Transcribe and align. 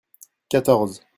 quatorze. 0.49 1.01